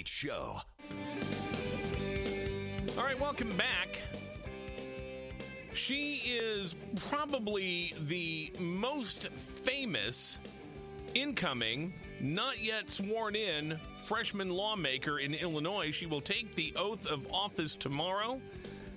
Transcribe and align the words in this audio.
Show. 0.00 0.58
All 2.96 3.04
right, 3.04 3.20
welcome 3.20 3.50
back. 3.56 4.00
She 5.74 6.14
is 6.24 6.74
probably 7.10 7.94
the 8.00 8.52
most 8.58 9.28
famous 9.32 10.40
incoming, 11.14 11.92
not 12.20 12.64
yet 12.64 12.88
sworn 12.88 13.36
in 13.36 13.78
freshman 14.02 14.48
lawmaker 14.48 15.18
in 15.18 15.34
Illinois. 15.34 15.90
She 15.90 16.06
will 16.06 16.22
take 16.22 16.54
the 16.54 16.72
oath 16.74 17.06
of 17.06 17.30
office 17.30 17.76
tomorrow. 17.76 18.40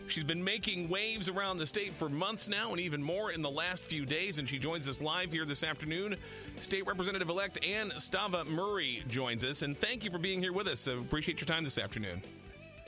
She's 0.08 0.24
been 0.24 0.44
making 0.44 0.90
waves 0.90 1.30
around 1.30 1.58
the 1.58 1.68
state 1.68 1.92
for 1.92 2.10
months 2.10 2.48
now, 2.48 2.72
and 2.72 2.80
even 2.80 3.02
more 3.02 3.32
in 3.32 3.42
the 3.42 3.50
last 3.50 3.84
few 3.84 4.05
days. 4.05 4.40
And 4.40 4.48
she 4.48 4.60
joins 4.60 4.88
us 4.88 5.02
live 5.02 5.32
here 5.32 5.46
this 5.46 5.64
afternoon. 5.64 6.16
State 6.60 6.86
Representative 6.86 7.30
elect 7.30 7.64
Anne 7.66 7.92
Stava-Murray 7.92 9.04
joins 9.08 9.44
us. 9.44 9.62
And 9.62 9.78
thank 9.78 10.04
you 10.04 10.12
for 10.12 10.18
being 10.20 10.41
here 10.41 10.54
with 10.54 10.68
us. 10.68 10.80
So 10.80 10.94
appreciate 10.94 11.40
your 11.40 11.48
time 11.48 11.64
this 11.64 11.78
afternoon. 11.78 12.22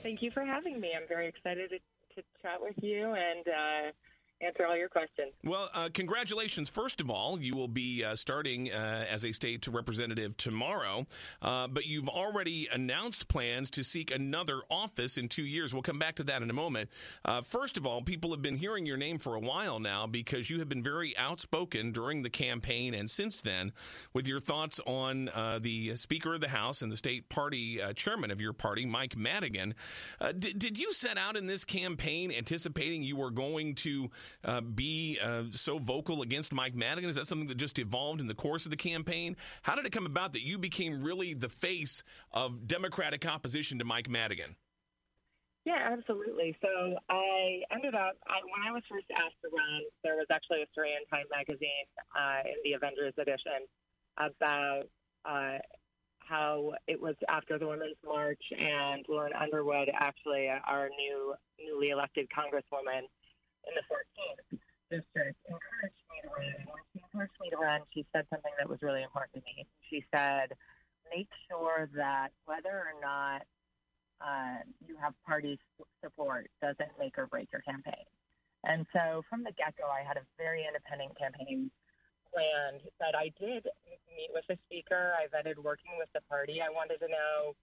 Thank 0.02 0.22
you 0.22 0.30
for 0.30 0.44
having 0.44 0.80
me. 0.80 0.92
I'm 0.96 1.08
very 1.08 1.26
excited 1.26 1.70
to, 1.70 1.78
to 2.14 2.26
chat 2.40 2.60
with 2.60 2.76
you 2.82 3.14
and 3.14 3.48
uh, 3.48 3.92
answer 4.40 4.66
all 4.66 4.76
your 4.76 4.88
questions. 4.88 5.32
Well, 5.44 5.68
uh, 5.74 5.88
congratulations. 5.92 6.68
First 6.68 7.00
of 7.00 7.10
all, 7.10 7.40
you 7.40 7.56
will 7.56 7.68
be 7.68 8.04
uh, 8.04 8.14
starting 8.14 8.72
uh, 8.72 9.06
as 9.10 9.24
a 9.24 9.32
state 9.32 9.66
representative 9.66 10.36
tomorrow, 10.36 11.06
uh, 11.42 11.66
but 11.66 11.86
you've 11.86 12.08
already 12.08 12.68
announced 12.72 13.28
plans 13.28 13.70
to 13.70 13.82
seek 13.82 14.10
another 14.10 14.60
office 14.70 15.18
in 15.18 15.28
two 15.28 15.42
years. 15.42 15.72
We'll 15.72 15.82
come 15.82 15.98
back 15.98 16.16
to 16.16 16.24
that 16.24 16.42
in 16.42 16.50
a 16.50 16.54
moment. 16.54 16.90
Uh, 17.24 17.42
first 17.42 17.76
of 17.76 17.86
all, 17.86 18.02
people 18.02 18.30
have 18.30 18.42
been 18.42 18.56
hearing 18.56 18.86
your 18.86 18.96
name 18.96 19.18
for 19.18 19.34
a 19.34 19.40
while 19.40 19.80
now 19.80 20.06
because 20.06 20.48
you 20.48 20.60
have 20.60 20.68
been 20.68 20.82
very 20.82 21.16
outspoken 21.16 21.92
during 21.92 22.22
the 22.22 22.30
campaign 22.30 22.94
and 22.94 23.10
since 23.10 23.40
then 23.40 23.72
with 24.12 24.28
your 24.28 24.40
thoughts 24.40 24.80
on 24.86 25.28
uh, 25.30 25.58
the 25.60 25.96
Speaker 25.96 26.34
of 26.34 26.40
the 26.40 26.48
House 26.48 26.82
and 26.82 26.92
the 26.92 26.96
state 26.96 27.28
party 27.28 27.80
chairman 27.94 28.30
of 28.30 28.40
your 28.40 28.52
party, 28.52 28.86
Mike 28.86 29.16
Madigan. 29.16 29.74
Did, 30.38 30.58
did 30.58 30.78
you 30.78 30.92
set 30.92 31.18
out 31.18 31.36
in 31.36 31.46
this 31.46 31.64
campaign 31.64 32.32
anticipating 32.32 33.02
you 33.02 33.16
were 33.16 33.30
going 33.30 33.74
to 33.76 34.10
uh, 34.44 34.60
be 34.60 35.18
uh, 35.22 35.44
so 35.50 35.78
vocal 35.78 36.22
against 36.22 36.52
Mike 36.52 36.74
Madigan? 36.74 37.10
Is 37.10 37.16
that 37.16 37.26
something 37.26 37.48
that 37.48 37.56
just 37.56 37.78
evolved 37.78 38.20
in 38.20 38.26
the 38.26 38.34
course 38.34 38.66
of 38.66 38.70
the 38.70 38.76
campaign? 38.76 39.36
How 39.62 39.74
did 39.74 39.86
it 39.86 39.92
come 39.92 40.06
about 40.06 40.32
that 40.34 40.42
you 40.42 40.58
became 40.58 41.02
really 41.02 41.34
the 41.34 41.48
face 41.48 42.02
of 42.32 42.66
Democratic 42.66 43.26
opposition 43.26 43.78
to 43.78 43.84
Mike 43.84 44.08
Madigan? 44.08 44.56
Yeah, 45.64 45.92
absolutely. 45.92 46.56
So 46.62 46.96
I 47.10 47.60
ended 47.70 47.94
up, 47.94 48.16
I, 48.26 48.40
when 48.40 48.66
I 48.66 48.72
was 48.72 48.82
first 48.90 49.04
asked 49.14 49.36
to 49.44 49.50
run, 49.52 49.82
there 50.02 50.16
was 50.16 50.26
actually 50.30 50.62
a 50.62 50.66
story 50.72 50.92
in 50.96 51.04
Time 51.14 51.26
magazine 51.30 51.84
uh, 52.16 52.40
in 52.46 52.56
the 52.64 52.72
Avengers 52.72 53.12
edition 53.18 53.68
about 54.16 54.84
uh, 55.26 55.58
how 56.28 56.72
it 56.86 57.00
was 57.00 57.14
after 57.28 57.58
the 57.58 57.66
Women's 57.66 57.96
March 58.04 58.40
and 58.58 59.04
Lauren 59.08 59.32
Underwood, 59.32 59.90
actually 59.94 60.48
our 60.48 60.88
new 60.88 61.34
newly 61.58 61.88
elected 61.88 62.28
Congresswoman, 62.30 63.02
in 63.68 63.74
the 63.76 63.84
14th 63.86 64.58
district 64.90 65.36
encouraged 65.44 66.02
me 66.08 66.16
to 66.24 66.28
run. 66.32 66.48
And 66.48 66.66
when 66.72 66.82
she 66.92 67.00
encouraged 67.04 67.38
me 67.40 67.50
to 67.50 67.58
run, 67.60 67.80
she 67.92 68.06
said 68.12 68.24
something 68.32 68.52
that 68.58 68.68
was 68.68 68.80
really 68.82 69.02
important 69.02 69.36
to 69.36 69.42
me. 69.44 69.68
She 69.88 70.04
said, 70.14 70.56
make 71.12 71.28
sure 71.48 71.88
that 71.96 72.32
whether 72.44 72.72
or 72.72 72.96
not 73.00 73.44
uh, 74.20 74.64
you 74.84 74.96
have 75.00 75.14
party 75.26 75.58
support 76.02 76.48
doesn't 76.60 76.92
make 76.98 77.16
or 77.18 77.26
break 77.26 77.48
your 77.52 77.62
campaign. 77.62 78.08
And 78.64 78.86
so 78.92 79.22
from 79.30 79.44
the 79.44 79.52
get-go, 79.52 79.86
I 79.86 80.02
had 80.02 80.16
a 80.16 80.26
very 80.36 80.66
independent 80.66 81.16
campaign 81.16 81.70
plan 82.34 82.80
that 83.00 83.14
I 83.14 83.30
did 83.38 83.64
meet 84.10 84.30
with 84.34 84.44
the 84.48 84.58
speaker. 84.66 85.14
I 85.14 85.30
vetted 85.30 85.56
working 85.62 85.92
with 85.98 86.08
the 86.12 86.20
party. 86.28 86.60
I 86.60 86.68
wanted 86.70 86.98
to 86.98 87.08
know 87.08 87.54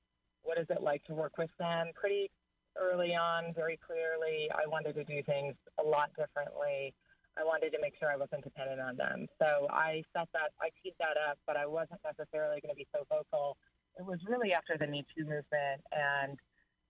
what 0.43 0.57
is 0.57 0.67
it 0.69 0.81
like 0.81 1.03
to 1.05 1.13
work 1.13 1.37
with 1.37 1.49
them. 1.59 1.91
Pretty 1.93 2.31
early 2.79 3.15
on 3.15 3.53
very 3.53 3.77
clearly 3.77 4.49
I 4.51 4.67
wanted 4.67 4.93
to 4.95 5.03
do 5.03 5.23
things 5.23 5.55
a 5.79 5.83
lot 5.83 6.11
differently. 6.17 6.93
I 7.37 7.43
wanted 7.43 7.71
to 7.71 7.79
make 7.81 7.93
sure 7.99 8.09
I 8.09 8.15
wasn't 8.15 8.43
dependent 8.43 8.79
on 8.79 8.95
them. 8.95 9.27
So 9.39 9.67
I 9.69 10.03
set 10.15 10.29
that, 10.33 10.55
I 10.61 10.69
teed 10.81 10.93
that 10.99 11.19
up, 11.29 11.37
but 11.45 11.57
I 11.57 11.65
wasn't 11.65 11.99
necessarily 12.03 12.61
going 12.61 12.71
to 12.71 12.79
be 12.79 12.87
so 12.95 13.03
vocal. 13.09 13.57
It 13.99 14.05
was 14.05 14.19
really 14.27 14.53
after 14.53 14.77
the 14.77 14.87
Me 14.87 15.05
Too 15.15 15.23
movement 15.23 15.83
and 15.91 16.39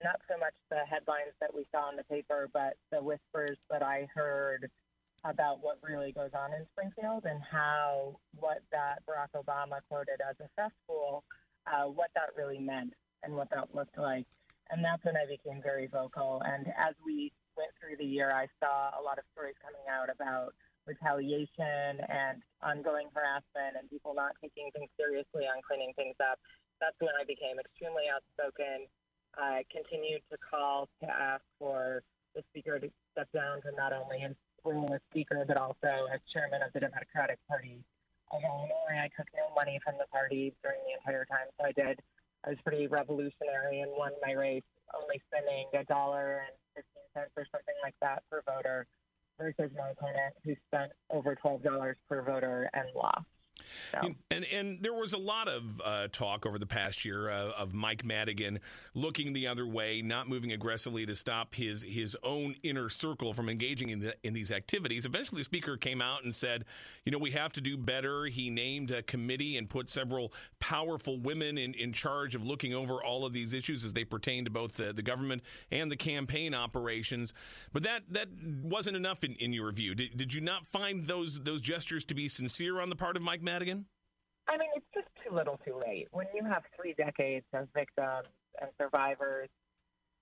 not 0.04 0.22
so 0.30 0.38
much 0.38 0.54
the 0.70 0.86
headlines 0.90 1.34
that 1.42 1.54
we 1.54 1.66
saw 1.72 1.90
in 1.90 1.98
the 1.98 2.04
paper, 2.04 2.50
but 2.54 2.78
the 2.92 3.02
whispers 3.02 3.58
that 3.72 3.82
I 3.82 4.08
heard 4.14 4.70
about 5.24 5.64
what 5.64 5.80
really 5.82 6.12
goes 6.12 6.30
on 6.38 6.54
in 6.54 6.66
Springfield 6.74 7.26
and 7.26 7.42
how 7.42 8.20
what 8.38 8.62
that 8.72 9.02
Barack 9.10 9.34
Obama 9.36 9.80
quoted 9.90 10.22
as 10.22 10.36
a 10.40 10.50
cesspool, 10.56 11.24
uh, 11.66 11.86
what 11.86 12.10
that 12.14 12.30
really 12.38 12.60
meant 12.60 12.94
and 13.24 13.34
what 13.36 13.50
that 13.50 13.74
looked 13.74 13.98
like. 13.98 14.26
And 14.72 14.84
that's 14.84 15.04
when 15.06 15.16
I 15.16 15.26
became 15.26 15.62
very 15.62 15.88
vocal. 15.88 16.42
And 16.46 16.68
as 16.78 16.96
we 17.06 17.32
went 17.56 17.72
through 17.80 17.98
the 17.98 18.06
year, 18.06 18.32
I 18.34 18.48
saw 18.60 18.92
a 18.98 19.02
lot 19.02 19.18
of 19.18 19.26
stories 19.34 19.56
coming 19.62 19.86
out 19.90 20.10
about 20.10 20.54
retaliation 20.86 22.02
and 22.10 22.42
ongoing 22.62 23.10
harassment 23.14 23.78
and 23.78 23.90
people 23.90 24.14
not 24.14 24.34
taking 24.42 24.70
things 24.74 24.90
seriously 24.98 25.46
on 25.46 25.62
cleaning 25.66 25.94
things 25.96 26.16
up. 26.22 26.38
That's 26.82 26.98
when 27.00 27.14
I 27.20 27.24
became 27.26 27.58
extremely 27.58 28.06
outspoken. 28.10 28.86
I 29.38 29.66
continued 29.72 30.22
to 30.32 30.38
call 30.38 30.90
to 31.02 31.08
ask 31.10 31.44
for 31.60 32.04
the 32.36 32.44
speaker 32.52 32.80
to 32.80 32.90
step 33.12 33.30
down 33.34 33.62
from 33.62 33.76
not 33.76 33.94
only 33.94 34.20
his 34.20 34.36
role 34.64 34.90
as 34.94 35.02
speaker, 35.12 35.46
but 35.48 35.58
also 35.58 36.10
as 36.12 36.20
chairman 36.32 36.62
of 36.62 36.74
the 36.74 36.80
Democratic 36.80 37.40
Party 37.48 37.84
of 38.32 38.42
Illinois. 38.44 38.98
I 39.00 39.10
took 39.16 39.28
no 39.36 39.54
money 39.56 39.80
from 39.84 39.96
the 39.98 40.08
party 40.12 40.54
during 40.64 40.80
the 40.86 40.94
entire 40.98 41.26
time, 41.26 41.48
so 41.60 41.66
I 41.66 41.72
did 41.72 42.00
I 42.46 42.50
was 42.50 42.60
pretty 42.64 42.88
revolutionary 42.88 43.82
and 43.82 43.92
won 43.98 44.12
my 44.26 44.34
race, 44.34 44.64
only 44.94 45.22
spending 45.28 45.66
a 45.74 45.84
dollar 45.86 46.46
and 46.46 46.56
fifteen 46.76 47.04
cents 47.14 47.32
or 47.36 47.46
something 47.52 47.76
like 47.84 47.96
that 48.02 48.24
per 48.30 48.42
voter, 48.46 48.86
versus 49.40 49.72
my 49.78 49.90
opponent 49.90 50.34
who 50.44 50.56
spent 50.68 50.92
over 51.10 51.36
twelve 51.36 51.64
dollars 51.64 51.98
per 52.08 52.22
voter 52.22 52.70
and 52.74 52.88
lost. 52.96 53.26
So. 53.92 54.16
And 54.32 54.46
and 54.46 54.82
there 54.82 54.94
was 54.94 55.14
a 55.14 55.18
lot 55.18 55.48
of 55.48 55.82
uh, 55.84 56.08
talk 56.12 56.46
over 56.46 56.58
the 56.58 56.66
past 56.66 57.06
year 57.06 57.30
uh, 57.30 57.52
of 57.52 57.74
Mike 57.74 58.04
Madigan 58.04 58.60
looking 58.94 59.34
the 59.34 59.48
other 59.48 59.66
way, 59.68 60.02
not 60.02 60.28
moving 60.28 60.52
aggressively 60.52 61.06
to 61.06 61.16
stop 61.16 61.56
his 61.56 61.84
his 61.84 62.18
own 62.24 62.56
inner 62.64 62.90
circle 62.90 63.34
from 63.34 63.50
engaging 63.50 63.90
in 63.90 64.00
the, 64.00 64.16
in 64.24 64.34
these 64.34 64.52
activities. 64.52 65.06
Eventually, 65.06 65.40
the 65.40 65.46
speaker 65.46 65.78
came 65.78 66.02
out 66.02 66.24
and 66.24 66.34
said, 66.34 66.66
"You 67.06 67.12
know, 67.12 67.18
we 67.18 67.32
have 67.32 67.54
to 67.54 67.62
do 67.62 67.78
better." 67.78 68.26
He 68.26 68.50
named 68.50 68.92
a 68.92 69.02
committee 69.04 69.58
and 69.58 69.70
put 69.70 69.90
several 69.90 70.34
powerful 70.60 71.20
women 71.20 71.58
in, 71.58 71.74
in 71.74 71.94
charge 71.94 72.36
of 72.36 72.46
looking 72.46 72.74
over 72.74 73.04
all 73.04 73.26
of 73.26 73.34
these 73.34 73.54
issues 73.54 73.86
as 73.86 73.94
they 73.94 74.04
pertain 74.04 74.46
to 74.46 74.52
both 74.52 74.76
the, 74.76 74.94
the 74.94 75.04
government 75.04 75.42
and 75.72 75.92
the 75.92 75.98
campaign 75.98 76.54
operations. 76.54 77.34
But 77.74 77.84
that 77.84 78.04
that 78.10 78.28
wasn't 78.64 78.98
enough 78.98 79.24
in, 79.24 79.36
in 79.36 79.54
your 79.54 79.72
view. 79.72 79.96
Did, 79.96 80.18
did 80.18 80.34
you 80.34 80.42
not 80.42 80.68
find 80.68 81.06
those 81.06 81.40
those 81.42 81.62
gestures 81.62 82.04
to 82.06 82.16
be 82.16 82.28
sincere 82.28 82.82
on 82.82 82.90
the 82.90 82.96
part 82.96 83.16
of 83.16 83.22
Mike 83.22 83.42
Madigan? 83.46 83.86
I 84.48 84.58
mean, 84.58 84.70
it's 84.76 84.86
just 84.94 85.08
too 85.24 85.34
little 85.34 85.60
too 85.66 85.80
late. 85.86 86.08
When 86.12 86.28
you 86.36 86.44
have 86.46 86.64
three 86.76 86.94
decades 86.94 87.46
of 87.54 87.68
victims 87.74 88.28
and 88.62 88.70
survivors 88.80 89.50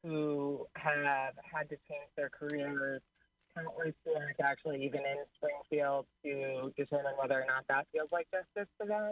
who 0.03 0.67
have 0.75 1.33
had 1.43 1.69
to 1.69 1.77
change 1.89 2.11
their 2.15 2.29
careers, 2.29 3.01
countless 3.55 3.93
students 4.01 4.39
actually 4.41 4.83
even 4.83 5.01
in 5.01 5.17
Springfield 5.35 6.05
to 6.23 6.71
determine 6.77 7.13
whether 7.19 7.41
or 7.41 7.45
not 7.47 7.65
that 7.69 7.87
feels 7.91 8.09
like 8.11 8.27
justice 8.31 8.69
to 8.81 8.87
them, 8.87 9.11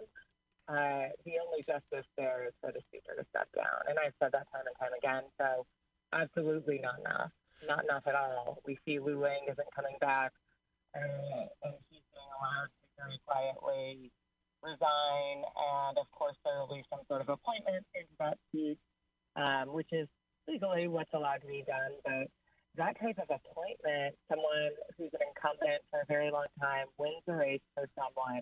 uh, 0.68 1.12
the 1.26 1.36
only 1.44 1.64
justice 1.68 2.08
there 2.18 2.46
is 2.48 2.54
for 2.62 2.72
the 2.72 2.82
speaker 2.88 3.16
to 3.18 3.26
step 3.30 3.48
down. 3.56 3.88
And 3.90 3.98
I've 4.00 4.14
said 4.22 4.32
that 4.32 4.48
time 4.52 4.66
and 4.66 4.76
time 4.80 4.94
again. 4.98 5.24
So 5.40 5.66
absolutely 6.14 6.80
not 6.82 7.00
enough. 7.00 7.32
Not 7.68 7.84
enough 7.84 8.04
at 8.08 8.16
all. 8.16 8.60
We 8.66 8.80
see 8.86 9.00
Lou 9.00 9.22
Lang 9.22 9.44
isn't 9.46 9.76
coming 9.76 9.96
back, 10.02 10.32
uh, 10.96 11.46
and 11.64 11.76
he's 11.90 12.02
being 12.10 12.32
allowed 12.40 12.74
very 13.02 13.20
quietly 13.26 14.12
resign, 14.62 15.38
and 15.42 15.98
of 15.98 16.10
course 16.12 16.38
there 16.46 16.60
will 16.60 16.76
be 16.76 16.86
some 16.90 17.02
sort 17.08 17.22
of 17.22 17.30
appointment 17.30 17.86
into 17.96 18.14
that 18.20 18.38
seat, 18.52 18.78
um, 19.36 19.74
which 19.74 19.90
is 19.92 20.08
legally 20.48 20.88
what's 20.88 21.14
allowed 21.14 21.42
to 21.42 21.48
be 21.48 21.64
done. 21.66 21.98
But 22.06 22.30
that 22.78 23.00
type 23.02 23.18
of 23.18 23.28
appointment, 23.30 24.16
someone 24.30 24.72
who's 24.98 25.09
an 25.14 25.26
incumbent 25.28 25.82
for 25.90 26.02
a 26.02 26.06
very 26.08 26.32
long 26.32 26.48
time 26.62 26.88
wins 26.98 27.26
a 27.28 27.34
race 27.34 27.66
for 27.74 27.90
someone, 27.98 28.42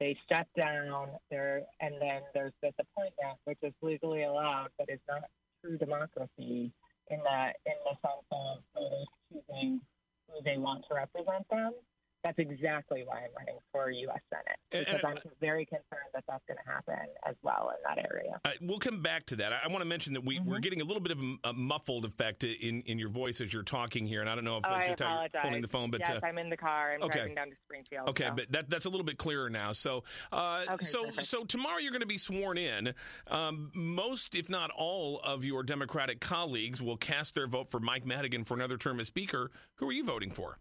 they 0.00 0.16
step 0.24 0.48
down 0.58 1.10
there, 1.30 1.62
and 1.80 1.94
then 2.00 2.22
there's 2.34 2.54
this 2.62 2.74
appointment, 2.78 3.38
which 3.44 3.58
is 3.62 3.72
legally 3.82 4.24
allowed, 4.24 4.68
but 4.78 4.88
is 4.88 5.02
not 5.08 5.22
true 5.60 5.76
democracy 5.76 6.72
in 7.10 7.18
that 7.24 7.56
in 7.66 7.74
the 7.84 7.94
sense 8.00 8.26
of 8.30 8.58
voters 8.74 9.06
choosing 9.28 9.80
who 10.28 10.42
they 10.44 10.56
want 10.56 10.84
to 10.88 10.94
represent 10.94 11.46
them. 11.50 11.72
That's 12.24 12.38
exactly 12.38 13.02
why 13.04 13.16
I'm 13.18 13.30
running 13.36 13.58
for 13.72 13.90
U.S. 13.90 14.20
Senate 14.30 14.58
because 14.72 15.00
I'm 15.04 15.18
very 15.40 15.66
concerned 15.66 16.10
that 16.14 16.24
that's 16.26 16.42
going 16.46 16.58
to 16.64 16.70
happen 16.70 17.08
as 17.28 17.34
well 17.42 17.70
in 17.70 17.82
that 17.84 18.04
area. 18.10 18.40
Uh, 18.44 18.50
we'll 18.60 18.78
come 18.78 19.02
back 19.02 19.26
to 19.26 19.36
that. 19.36 19.52
I, 19.52 19.60
I 19.64 19.68
want 19.68 19.82
to 19.82 19.88
mention 19.88 20.14
that 20.14 20.24
we, 20.24 20.38
mm-hmm. 20.38 20.48
we're 20.48 20.60
getting 20.60 20.80
a 20.80 20.84
little 20.84 21.02
bit 21.02 21.12
of 21.12 21.18
a, 21.18 21.50
a, 21.50 21.52
muffled 21.52 22.04
effect 22.04 22.44
in, 22.44 22.82
in 22.82 22.98
your 22.98 23.10
voice 23.10 23.40
as 23.40 23.52
you're 23.52 23.62
talking 23.62 24.06
here, 24.06 24.20
and 24.20 24.30
I 24.30 24.34
don't 24.34 24.44
know 24.44 24.58
if 24.58 24.64
oh, 24.66 24.70
that's 24.70 24.88
just 24.88 25.02
how 25.02 25.20
you're 25.32 25.42
holding 25.42 25.62
the 25.62 25.68
phone. 25.68 25.90
But 25.90 26.00
yes, 26.00 26.20
uh, 26.22 26.26
I'm 26.26 26.38
in 26.38 26.48
the 26.48 26.56
car. 26.56 26.94
I'm 26.94 27.02
okay. 27.02 27.18
driving 27.18 27.34
down 27.34 27.50
to 27.50 27.56
Springfield. 27.64 28.08
Okay, 28.10 28.28
so. 28.28 28.34
but 28.34 28.52
that, 28.52 28.70
that's 28.70 28.84
a 28.84 28.90
little 28.90 29.04
bit 29.04 29.18
clearer 29.18 29.50
now. 29.50 29.72
So, 29.72 30.04
uh, 30.32 30.64
okay, 30.70 30.84
so, 30.84 31.04
perfect. 31.04 31.24
so 31.26 31.44
tomorrow 31.44 31.78
you're 31.78 31.92
going 31.92 32.00
to 32.00 32.06
be 32.06 32.18
sworn 32.18 32.58
in. 32.58 32.94
Um, 33.28 33.70
most, 33.74 34.34
if 34.34 34.48
not 34.48 34.70
all, 34.70 35.20
of 35.22 35.44
your 35.44 35.62
Democratic 35.62 36.20
colleagues 36.20 36.80
will 36.80 36.96
cast 36.96 37.34
their 37.34 37.46
vote 37.46 37.68
for 37.68 37.80
Mike 37.80 38.06
Madigan 38.06 38.44
for 38.44 38.54
another 38.54 38.76
term 38.76 39.00
as 39.00 39.08
Speaker. 39.08 39.50
Who 39.76 39.88
are 39.88 39.92
you 39.92 40.04
voting 40.04 40.30
for? 40.30 40.58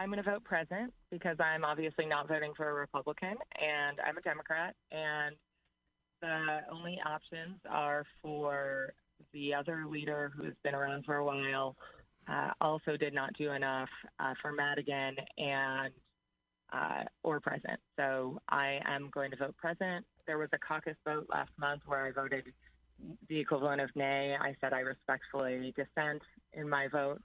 I'm 0.00 0.08
going 0.08 0.22
to 0.22 0.30
vote 0.30 0.44
present 0.44 0.94
because 1.10 1.36
I'm 1.40 1.62
obviously 1.62 2.06
not 2.06 2.26
voting 2.26 2.52
for 2.56 2.70
a 2.70 2.72
Republican 2.72 3.34
and 3.60 3.98
I'm 4.00 4.16
a 4.16 4.22
Democrat. 4.22 4.74
And 4.90 5.36
the 6.22 6.60
only 6.72 6.98
options 7.04 7.58
are 7.68 8.06
for 8.22 8.94
the 9.34 9.52
other 9.52 9.84
leader 9.86 10.32
who's 10.34 10.54
been 10.64 10.74
around 10.74 11.04
for 11.04 11.16
a 11.16 11.24
while, 11.24 11.76
uh, 12.28 12.52
also 12.62 12.96
did 12.96 13.12
not 13.12 13.34
do 13.36 13.52
enough 13.52 13.90
uh, 14.18 14.32
for 14.40 14.52
Madigan 14.52 15.16
and 15.36 15.92
uh, 16.72 17.04
or 17.22 17.38
present. 17.38 17.78
So 17.98 18.40
I 18.48 18.78
am 18.86 19.10
going 19.12 19.30
to 19.32 19.36
vote 19.36 19.56
present. 19.58 20.06
There 20.26 20.38
was 20.38 20.48
a 20.54 20.58
caucus 20.58 20.96
vote 21.06 21.26
last 21.28 21.50
month 21.58 21.82
where 21.84 22.06
I 22.06 22.10
voted 22.10 22.44
the 23.28 23.38
equivalent 23.38 23.82
of 23.82 23.90
nay. 23.94 24.34
I 24.40 24.54
said 24.62 24.72
I 24.72 24.80
respectfully 24.80 25.74
dissent 25.76 26.22
in 26.54 26.70
my 26.70 26.88
vote 26.88 27.20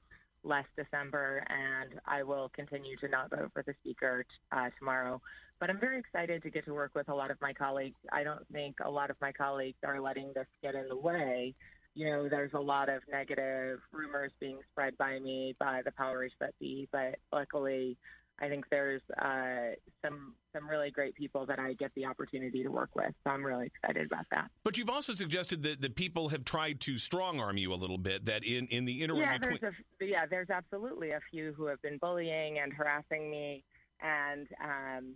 last 0.45 0.68
December, 0.77 1.45
and 1.50 2.00
I 2.06 2.24
will 2.24 2.50
continue 2.56 2.95
to 2.97 3.07
not 3.07 3.30
vote 3.30 3.51
for 3.53 3.63
the 3.63 3.74
speaker 3.81 4.25
uh, 4.51 4.69
tomorrow. 4.77 5.21
But 5.59 5.69
I'm 5.69 5.80
very 5.80 6.00
excited 6.00 6.44
to 6.44 6.50
get 6.50 6.65
to 6.65 6.74
work 6.74 6.92
with 6.95 7.09
a 7.09 7.13
lot 7.13 7.31
of 7.31 7.42
my 7.42 7.53
colleagues. 7.53 7.95
I 8.12 8.24
don't 8.24 8.45
think 8.51 8.75
a 8.83 8.89
lot 8.89 9.09
of 9.09 9.15
my 9.21 9.31
colleagues 9.31 9.77
are 9.86 10.00
letting 10.00 10.31
this 10.36 10.47
get 10.62 10.75
in 10.75 10.88
the 10.89 10.95
way. 10.95 11.53
You 11.95 12.09
know, 12.09 12.30
there's 12.30 12.53
a 12.53 12.59
lot 12.59 12.89
of 12.89 13.01
negative 13.09 13.80
rumors 13.92 14.31
being 14.39 14.59
spread 14.71 14.97
by 14.97 15.19
me 15.19 15.56
by 15.59 15.81
the 15.83 15.92
powers 15.92 16.33
that 16.42 16.53
be, 16.59 16.89
but 16.92 17.15
luckily, 17.31 17.97
I 18.39 18.49
think 18.49 18.65
there's 18.69 19.01
uh, 19.17 19.75
some 20.03 20.33
some 20.53 20.69
really 20.69 20.91
great 20.91 21.15
people 21.15 21.45
that 21.45 21.59
I 21.59 21.73
get 21.73 21.91
the 21.95 22.05
opportunity 22.05 22.63
to 22.63 22.69
work 22.69 22.89
with. 22.95 23.13
So 23.23 23.31
I'm 23.31 23.45
really 23.45 23.67
excited 23.67 24.05
about 24.07 24.25
that. 24.31 24.49
But 24.63 24.77
you've 24.77 24.89
also 24.89 25.13
suggested 25.13 25.63
that 25.63 25.81
the 25.81 25.89
people 25.89 26.29
have 26.29 26.43
tried 26.43 26.81
to 26.81 26.97
strong 26.97 27.39
arm 27.39 27.57
you 27.57 27.73
a 27.73 27.75
little 27.75 27.97
bit. 27.97 28.25
That 28.25 28.43
in 28.43 28.67
in 28.67 28.85
the 28.85 29.01
interim 29.03 29.21
yeah, 29.21 29.37
between, 29.37 29.59
there's 29.61 29.75
a, 30.01 30.05
yeah, 30.05 30.25
there's 30.25 30.49
absolutely 30.49 31.11
a 31.11 31.19
few 31.31 31.53
who 31.53 31.65
have 31.67 31.81
been 31.81 31.97
bullying 31.97 32.59
and 32.59 32.73
harassing 32.73 33.31
me, 33.31 33.63
and 34.01 34.47
um, 34.61 35.13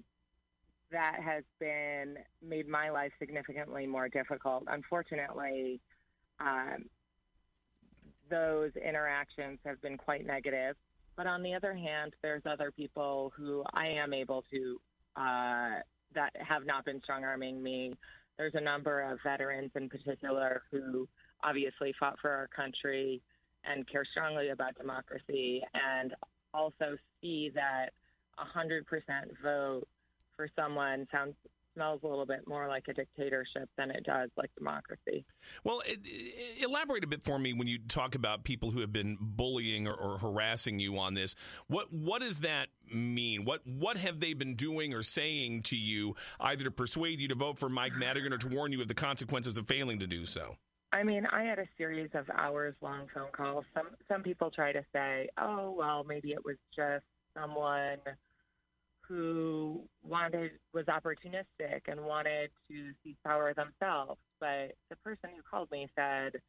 that 0.92 1.19
has 1.21 1.44
been 1.60 2.18
made 2.42 2.68
my 2.68 2.89
life 2.89 3.12
significantly 3.19 3.86
more 3.86 4.07
difficult. 4.10 4.63
Unfortunately. 4.68 5.81
Um, 6.39 6.86
those 8.30 8.71
interactions 8.75 9.57
have 9.66 9.81
been 9.81 9.98
quite 9.98 10.24
negative 10.25 10.75
but 11.19 11.27
on 11.27 11.44
the 11.44 11.54
other 11.54 11.74
hand, 11.74 12.13
there's 12.21 12.44
other 12.45 12.71
people 12.71 13.33
who 13.36 13.62
I 13.74 13.88
am 13.88 14.13
able 14.13 14.45
to 14.51 14.80
uh, 15.18 15.81
that 16.16 16.31
have 16.39 16.66
not 16.66 16.86
been 16.86 17.01
strong 17.04 17.25
arming 17.25 17.62
me. 17.62 17.94
There's 18.38 18.56
a 18.56 18.62
number 18.62 19.01
of 19.01 19.19
veterans 19.21 19.71
in 19.75 19.89
particular 19.89 20.62
who 20.71 21.10
obviously 21.44 21.94
fought 22.00 22.16
for 22.21 22.31
our 22.31 22.48
country 22.48 23.21
and 23.66 23.86
care 23.86 24.06
strongly 24.06 24.51
about 24.51 24.77
democracy 24.77 25.62
and 25.74 26.16
also 26.54 26.95
see 27.21 27.51
that 27.54 27.89
a 28.38 28.57
100% 28.57 28.83
vote 29.44 29.86
for 30.38 30.48
someone 30.56 31.06
sounds 31.12 31.36
smells 31.80 32.02
a 32.04 32.08
little 32.08 32.26
bit 32.26 32.46
more 32.46 32.68
like 32.68 32.84
a 32.90 32.94
dictatorship 32.94 33.70
than 33.78 33.90
it 33.90 34.04
does 34.04 34.30
like 34.38 34.52
democracy. 34.58 35.26
Well, 35.64 35.81
it, 35.86 36.00
it, 36.04 36.64
elaborate 36.64 37.04
a 37.06 37.08
bit 37.08 37.24
for 37.24 37.40
me 37.40 37.54
when 37.54 37.68
you 37.68 37.80
talk 37.80 38.16
about 38.16 38.44
people 38.44 38.72
who 38.72 38.81
have 38.81 38.92
been 38.92 39.18
bullying 39.20 39.88
or, 39.88 39.94
or, 39.94 40.18
harassing 40.18 40.80
you 40.80 40.98
on 41.00 41.14
this. 41.14 41.36
What 41.68 41.92
what 41.94 42.22
does 42.22 42.42
that 42.42 42.68
mean? 42.94 43.46
What 43.46 43.62
what 43.66 43.98
have 43.98 44.20
they 44.20 44.34
been 44.34 44.56
doing 44.56 44.94
or 44.94 45.04
saying 45.04 45.64
to 45.64 45.78
you, 45.78 46.16
either 46.40 46.66
to 46.66 46.72
persuade 46.72 47.22
you 47.22 47.30
to 47.30 47.36
vote 47.36 47.58
for 47.58 47.70
Mike 47.70 47.96
Madigan 47.96 48.34
or 48.34 48.38
to 48.40 48.48
warn 48.50 48.74
you 48.74 48.81
of 48.81 48.88
the 48.88 48.94
consequences 48.94 49.58
of 49.58 49.68
failing 49.68 50.00
to 50.00 50.08
do 50.08 50.26
so? 50.26 50.58
I 50.92 51.04
mean, 51.04 51.28
I 51.31 51.44
had 51.44 51.60
a 51.60 51.68
series 51.78 52.10
of 52.16 52.26
hours 52.36 52.74
long 52.81 53.08
phone 53.14 53.31
calls. 53.31 53.64
Some 53.74 53.88
some 54.10 54.24
people 54.24 54.52
try 54.52 54.74
to 54.74 54.84
say, 54.92 55.30
"Oh, 55.38 55.74
well, 55.78 56.04
maybe 56.04 56.31
it 56.31 56.44
was 56.44 56.58
just 56.76 57.06
someone." 57.34 58.00
who 59.10 59.49
wanted 60.10 60.52
was 60.74 60.86
opportunistic 60.86 61.82
and 61.88 62.02
wanted 62.02 62.50
to 62.70 62.92
seize 63.04 63.16
power 63.26 63.54
themselves. 63.54 64.20
But 64.40 64.76
the 64.90 64.96
person 65.04 65.30
who 65.36 65.42
called 65.50 65.70
me 65.72 65.88
said, 65.96 66.42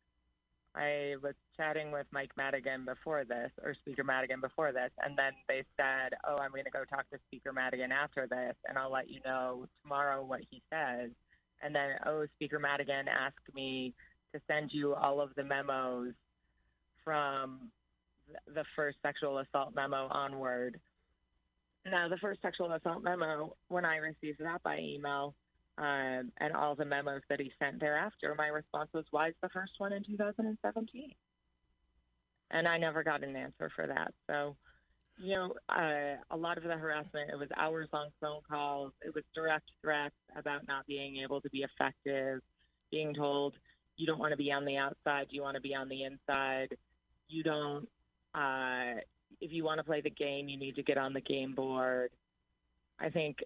I 0.75 1.15
was 1.23 1.35
chatting 1.57 1.91
with 1.91 2.07
Mike 2.13 2.31
Madigan 2.37 2.85
before 2.85 3.25
this, 3.25 3.51
or 3.63 3.75
Speaker 3.75 4.05
Madigan 4.05 4.41
before 4.41 4.73
this, 4.73 4.91
and 5.05 5.19
then 5.19 5.33
they 5.49 5.65
said, 5.77 6.15
"Oh, 6.25 6.37
I'm 6.41 6.53
going 6.53 6.65
to 6.65 6.71
go 6.71 6.85
talk 6.85 7.11
to 7.11 7.19
Speaker 7.27 7.53
Madigan 7.53 7.91
after 7.91 8.29
this, 8.29 8.55
and 8.69 8.79
I'll 8.79 8.93
let 8.93 9.11
you 9.11 9.21
know 9.25 9.67
tomorrow 9.83 10.23
what 10.23 10.41
he 10.49 10.63
says." 10.73 11.11
And 11.63 11.75
then, 11.75 11.97
oh, 12.07 12.27
Speaker 12.37 12.61
Madigan 12.61 13.09
asked 13.09 13.53
me 13.53 13.95
to 14.33 14.41
send 14.47 14.73
you 14.73 14.95
all 14.95 15.21
of 15.21 15.35
the 15.35 15.43
memos 15.43 16.15
from 17.05 17.71
the 18.47 18.65
first 18.77 18.99
sexual 19.03 19.39
assault 19.39 19.75
memo 19.75 20.07
onward 20.09 20.79
now, 21.87 22.09
the 22.09 22.19
first 22.19 22.43
sexual 22.43 22.73
assault 22.73 23.03
memo, 23.03 23.57
when 23.69 23.85
I 23.85 23.97
received 23.97 24.41
that 24.41 24.63
by 24.63 24.79
email 24.79 25.35
um, 25.79 26.31
and 26.39 26.55
all 26.55 26.75
the 26.75 26.85
memos 26.85 27.23
that 27.31 27.41
he 27.41 27.53
sent 27.59 27.81
thereafter, 27.81 28.35
my 28.37 28.49
response 28.49 28.91
was, 28.93 29.05
why 29.11 29.29
is 29.29 29.35
the 29.43 29.49
first 29.49 29.73
one 29.79 29.93
in 29.93 30.05
2017? 30.05 31.15
And 32.51 32.69
I 32.69 32.77
never 32.77 33.03
got 33.03 33.25
an 33.25 33.35
answer 33.35 33.71
for 33.75 33.87
that. 33.87 34.13
So, 34.29 34.57
you 35.19 35.35
know, 35.35 35.55
uh, 35.69 36.17
a 36.31 36.37
lot 36.37 36.59
of 36.59 36.65
the 36.65 36.77
harassment, 36.77 37.31
it 37.31 37.39
was 37.39 37.49
hours 37.57 37.89
long 37.93 38.11
phone 38.21 38.41
calls. 38.49 38.93
It 39.03 39.15
was 39.15 39.25
direct 39.35 39.71
threats 39.81 40.15
about 40.37 40.67
not 40.67 40.87
being 40.87 41.17
able 41.19 41.41
to 41.41 41.49
be 41.51 41.63
effective, 41.63 42.41
being 42.91 43.15
told, 43.15 43.55
you 43.97 44.07
don't 44.07 44.19
want 44.19 44.33
to 44.33 44.37
be 44.37 44.51
on 44.51 44.65
the 44.65 44.77
outside, 44.77 45.27
you 45.31 45.43
want 45.43 45.55
to 45.55 45.61
be 45.61 45.75
on 45.75 45.89
the 45.89 46.05
inside. 46.05 46.77
You 47.29 47.43
don't, 47.43 47.89
uh, 48.35 49.01
if 49.41 49.53
you 49.53 49.65
want 49.65 49.79
to 49.79 49.85
play 49.85 50.01
the 50.01 50.11
game, 50.11 50.49
you 50.49 50.59
need 50.59 50.77
to 50.77 50.83
get 50.83 50.99
on 50.99 51.13
the 51.13 51.21
game 51.21 51.55
board. 51.55 52.11
I 52.99 53.09
think 53.09 53.39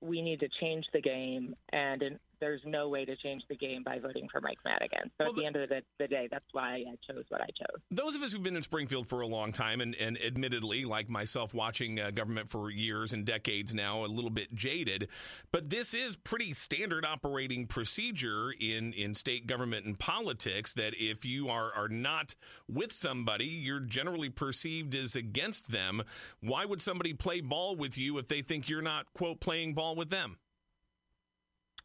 we 0.00 0.22
need 0.22 0.40
to 0.40 0.48
change 0.60 0.86
the 0.92 1.00
game, 1.00 1.54
and 1.72 2.18
there's 2.44 2.60
no 2.66 2.90
way 2.90 3.06
to 3.06 3.16
change 3.16 3.42
the 3.48 3.56
game 3.56 3.82
by 3.82 3.98
voting 3.98 4.28
for 4.30 4.38
Mike 4.38 4.58
Madigan. 4.66 5.10
So 5.16 5.20
well, 5.20 5.28
at 5.30 5.34
the, 5.34 5.40
the 5.40 5.46
end 5.46 5.56
of 5.56 5.68
the, 5.70 5.82
the, 5.98 6.06
day, 6.06 6.28
that's 6.30 6.44
why 6.52 6.74
I 6.74 6.94
chose 7.10 7.24
what 7.30 7.40
I 7.40 7.46
chose. 7.46 7.80
Those 7.90 8.14
of 8.14 8.20
us 8.20 8.34
who've 8.34 8.42
been 8.42 8.54
in 8.54 8.62
Springfield 8.62 9.06
for 9.06 9.22
a 9.22 9.26
long 9.26 9.50
time, 9.50 9.80
and, 9.80 9.94
and 9.94 10.20
admittedly, 10.20 10.84
like 10.84 11.08
myself, 11.08 11.54
watching 11.54 11.98
uh, 11.98 12.10
government 12.10 12.46
for 12.46 12.70
years 12.70 13.14
and 13.14 13.24
decades 13.24 13.72
now, 13.72 14.04
a 14.04 14.06
little 14.06 14.30
bit 14.30 14.54
jaded, 14.54 15.08
but 15.52 15.70
this 15.70 15.94
is 15.94 16.16
pretty 16.16 16.52
standard 16.52 17.06
operating 17.06 17.66
procedure 17.66 18.52
in, 18.60 18.92
in 18.92 19.14
state 19.14 19.46
government 19.46 19.86
and 19.86 19.98
politics 19.98 20.74
that 20.74 20.92
if 20.98 21.24
you 21.24 21.48
are, 21.48 21.72
are 21.74 21.88
not 21.88 22.34
with 22.68 22.92
somebody, 22.92 23.46
you're 23.46 23.80
generally 23.80 24.28
perceived 24.28 24.94
as 24.94 25.16
against 25.16 25.70
them. 25.70 26.02
Why 26.40 26.66
would 26.66 26.82
somebody 26.82 27.14
play 27.14 27.40
ball 27.40 27.74
with 27.74 27.96
you 27.96 28.18
if 28.18 28.28
they 28.28 28.42
think 28.42 28.68
you're 28.68 28.82
not, 28.82 29.06
quote, 29.14 29.40
playing 29.40 29.72
ball 29.72 29.96
with 29.96 30.10
them? 30.10 30.36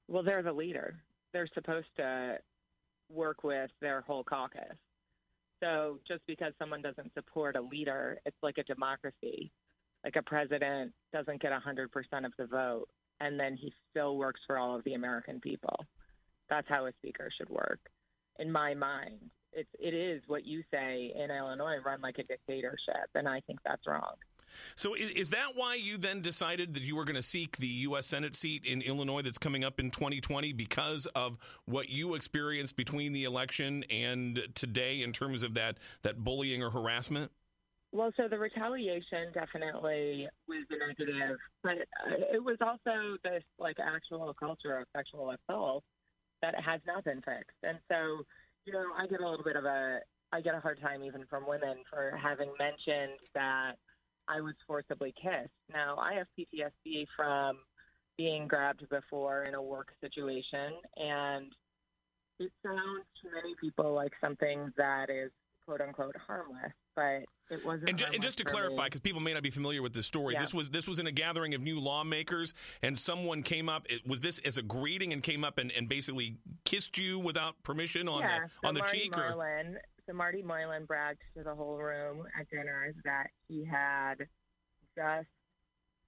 Well, 0.10 0.24
they're 0.24 0.42
the 0.42 0.52
leader. 0.52 0.96
They're 1.34 1.48
supposed 1.54 1.88
to 1.98 2.40
work 3.10 3.44
with 3.44 3.70
their 3.80 4.02
whole 4.02 4.24
caucus. 4.24 4.76
So 5.62 6.00
just 6.08 6.22
because 6.26 6.54
someone 6.58 6.82
doesn't 6.82 7.14
support 7.14 7.56
a 7.56 7.62
leader, 7.62 8.18
it's 8.26 8.38
like 8.42 8.58
a 8.58 8.64
democracy. 8.64 9.52
Like 10.04 10.16
a 10.16 10.24
president 10.24 10.94
doesn't 11.14 11.42
get 11.42 11.52
100% 11.52 12.26
of 12.26 12.34
the 12.40 12.48
vote, 12.48 12.88
and 13.20 13.40
then 13.40 13.56
he 13.56 13.72
still 13.92 14.18
works 14.18 14.42
for 14.48 14.58
all 14.58 14.76
of 14.76 14.84
the 14.84 14.96
American 14.96 15.40
people. 15.40 15.86
That's 16.50 16.68
how 16.70 16.88
a 16.88 16.94
speaker 16.94 17.30
should 17.38 17.50
work, 17.50 17.80
in 18.40 18.52
my 18.52 18.74
mind. 18.74 19.20
It's, 19.52 19.70
it 19.78 19.94
is 19.94 20.24
what 20.28 20.46
you 20.46 20.64
say 20.74 21.14
in 21.16 21.30
Illinois, 21.30 21.78
run 21.86 22.02
like 22.02 22.18
a 22.18 22.24
dictatorship, 22.24 23.10
and 23.14 23.28
I 23.28 23.42
think 23.42 23.60
that's 23.64 23.86
wrong. 23.86 24.16
So 24.76 24.94
is, 24.94 25.12
is 25.12 25.30
that 25.32 25.56
why 25.56 25.76
you 25.76 25.98
then 25.98 26.22
decided 26.22 26.74
that 26.74 26.84
you 26.84 26.96
were 26.96 27.06
going 27.06 27.16
to 27.16 27.22
seek 27.22 27.58
the 27.58 27.68
U.S. 27.68 28.06
Senate 28.06 28.36
seat 28.36 28.66
in 28.66 28.82
Illinois 28.82 29.22
that's 29.22 29.38
coming 29.38 29.64
up 29.64 29.80
in 29.80 29.92
2020 29.92 30.54
because 30.54 31.06
of 31.16 31.38
what 31.66 31.90
you 31.90 32.16
experienced 32.16 32.76
between 32.76 33.14
the 33.14 33.24
election 33.24 33.84
and 33.90 34.42
today 34.56 35.02
in 35.02 35.12
terms 35.12 35.44
of 35.44 35.54
that, 35.56 35.78
that 36.04 36.24
bullying 36.24 36.64
or 36.64 36.70
harassment? 36.70 37.32
Well, 37.92 38.12
so 38.18 38.28
the 38.28 38.38
retaliation 38.38 39.32
definitely 39.34 40.28
was 40.48 40.66
negative, 40.70 41.38
but 41.64 41.78
uh, 42.06 42.34
it 42.34 42.44
was 42.44 42.58
also 42.62 43.18
this 43.24 43.44
like 43.58 43.78
actual 43.80 44.34
culture 44.40 44.78
of 44.78 44.86
sexual 44.96 45.32
assault 45.32 45.84
that 46.44 46.54
has 46.64 46.82
not 46.86 47.04
been 47.04 47.22
fixed. 47.22 47.58
And 47.64 47.80
so, 47.92 48.22
you 48.66 48.74
know, 48.74 48.86
I 48.96 49.08
get 49.08 49.22
a 49.22 49.28
little 49.28 49.44
bit 49.44 49.56
of 49.56 49.66
a 49.66 50.00
I 50.32 50.42
get 50.42 50.54
a 50.54 50.60
hard 50.60 50.80
time 50.80 51.04
even 51.04 51.26
from 51.28 51.48
women 51.48 51.78
for 51.90 52.18
having 52.22 52.52
mentioned 52.60 53.18
that 53.34 53.74
I 54.30 54.42
was 54.42 54.54
forcibly 54.68 55.14
kissed. 55.22 55.50
Now, 55.74 55.98
I 55.98 56.14
have 56.14 56.28
PTSD 56.38 57.08
from 57.16 57.58
being 58.18 58.48
grabbed 58.48 58.88
before 58.90 59.44
in 59.44 59.56
a 59.56 59.62
work 59.62 59.90
situation, 60.02 60.74
and 60.98 61.52
it 62.40 62.52
sounds 62.64 63.06
to 63.22 63.32
many 63.34 63.56
people 63.60 63.94
like 63.94 64.14
something 64.22 64.72
that 64.78 65.10
is 65.10 65.32
quote 65.66 65.82
unquote 65.82 66.16
harmless, 66.28 66.74
but 66.96 67.24
it 67.50 67.66
wasn't. 67.66 67.90
And, 67.90 67.98
ju- 67.98 68.06
and 68.14 68.22
just 68.22 68.38
to 68.40 68.44
clarify, 68.44 68.86
because 68.86 69.02
people 69.02 69.22
may 69.22 69.34
not 69.34 69.44
be 69.44 69.50
familiar 69.50 69.82
with 69.82 69.94
this 69.94 70.06
story, 70.06 70.34
yeah. 70.34 70.42
this 70.42 70.54
was 70.54 70.70
this 70.70 70.88
was 70.88 71.00
in 71.00 71.08
a 71.08 71.12
gathering 71.12 71.54
of 71.54 71.62
new 71.62 71.80
lawmakers, 71.80 72.54
and 72.82 72.98
someone 72.98 73.44
came 73.44 73.70
up. 73.70 73.86
It, 73.90 74.08
was 74.08 74.22
this 74.22 74.40
as 74.46 74.58
a 74.58 74.62
greeting 74.62 75.14
and 75.14 75.24
came 75.24 75.44
up 75.44 75.58
and, 75.58 75.72
and 75.72 75.88
basically 75.88 76.38
kissed 76.66 76.98
you 76.98 77.20
without 77.20 77.62
permission 77.64 78.08
on 78.08 78.22
yeah, 78.22 78.40
the 78.62 78.68
on 78.68 78.74
the 78.74 78.82
Marty 78.82 79.00
cheek? 79.00 79.16
Moylan, 79.16 79.76
or? 79.76 79.82
So 80.10 80.16
Marty 80.16 80.42
Moylan 80.42 80.86
bragged 80.86 81.22
to 81.38 81.44
the 81.44 81.54
whole 81.54 81.78
room 81.78 82.24
at 82.40 82.50
dinner 82.50 82.96
that 83.06 83.28
he 83.48 83.64
had 83.64 84.16
just 84.98 85.28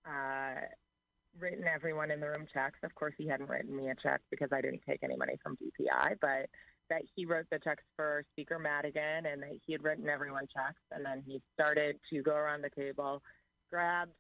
uh, 0.07 0.61
written 1.39 1.67
everyone 1.67 2.09
in 2.09 2.19
the 2.19 2.29
room 2.29 2.47
checks. 2.51 2.79
Of 2.81 2.95
course, 2.95 3.13
he 3.15 3.27
hadn't 3.27 3.47
written 3.47 3.75
me 3.75 3.89
a 3.89 3.95
check 4.01 4.21
because 4.31 4.49
I 4.51 4.59
didn't 4.59 4.81
take 4.89 5.03
any 5.03 5.15
money 5.15 5.37
from 5.43 5.55
DPI, 5.57 6.15
but 6.19 6.49
that 6.89 7.03
he 7.15 7.27
wrote 7.27 7.45
the 7.51 7.59
checks 7.59 7.83
for 7.95 8.25
Speaker 8.31 8.57
Madigan 8.57 9.27
and 9.27 9.43
that 9.43 9.51
he 9.67 9.73
had 9.73 9.83
written 9.83 10.09
everyone 10.09 10.47
checks. 10.51 10.81
And 10.91 11.05
then 11.05 11.21
he 11.23 11.39
started 11.53 11.97
to 12.11 12.23
go 12.23 12.33
around 12.33 12.63
the 12.63 12.71
table, 12.71 13.21
grabbed 13.69 14.13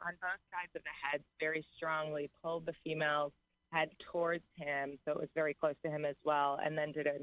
on 0.00 0.12
both 0.22 0.40
sides 0.52 0.70
of 0.76 0.82
the 0.84 1.10
head 1.10 1.22
very 1.40 1.66
strongly, 1.76 2.30
pulled 2.40 2.66
the 2.66 2.74
female's 2.84 3.32
head 3.72 3.88
towards 4.12 4.44
him, 4.54 4.96
so 5.04 5.10
it 5.10 5.18
was 5.18 5.28
very 5.34 5.54
close 5.54 5.74
to 5.84 5.90
him 5.90 6.04
as 6.04 6.14
well, 6.24 6.60
and 6.64 6.78
then 6.78 6.92
did 6.92 7.08
a 7.08 7.18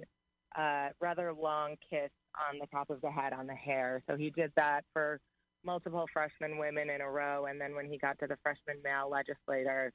uh, 0.56 0.90
rather 1.00 1.34
long 1.34 1.76
kiss 1.90 2.10
on 2.50 2.60
the 2.60 2.68
top 2.68 2.90
of 2.90 3.02
the 3.02 3.12
head 3.12 3.34
on 3.34 3.48
the 3.48 3.56
hair. 3.56 4.04
So 4.10 4.16
he 4.16 4.30
did 4.30 4.52
that 4.56 4.84
for 4.94 5.20
multiple 5.64 6.08
freshman 6.12 6.58
women 6.58 6.90
in 6.90 7.02
a 7.02 7.10
row. 7.10 7.46
And 7.46 7.60
then 7.60 7.76
when 7.76 7.90
he 7.90 7.98
got 7.98 8.20
to 8.20 8.28
the 8.28 8.38
freshman 8.44 8.78
male 8.84 9.10
legislator, 9.10 9.92